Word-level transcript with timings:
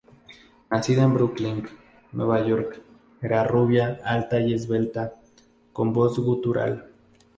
Nacida 0.71 1.03
en 1.03 1.13
Brooklyn, 1.13 1.67
Nueva 2.11 2.43
York, 2.43 2.81
era 3.21 3.43
rubia, 3.43 4.01
alta 4.03 4.39
y 4.39 4.51
esbelta, 4.51 5.13
con 5.73 5.93
voz 5.93 6.17
gutural. 6.17 6.89